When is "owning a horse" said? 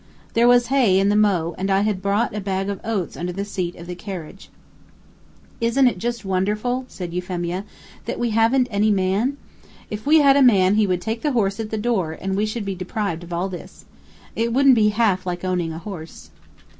15.45-16.31